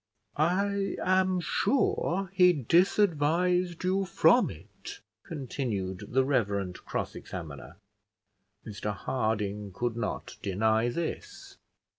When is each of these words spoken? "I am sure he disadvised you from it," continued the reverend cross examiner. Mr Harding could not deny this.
"I 0.35 0.95
am 1.03 1.39
sure 1.39 2.31
he 2.33 2.53
disadvised 2.55 3.83
you 3.83 4.05
from 4.05 4.49
it," 4.49 4.99
continued 5.27 6.05
the 6.09 6.25
reverend 6.25 6.79
cross 6.87 7.13
examiner. 7.13 7.75
Mr 8.65 8.95
Harding 8.95 9.71
could 9.71 9.95
not 9.95 10.37
deny 10.41 10.89
this. 10.89 11.55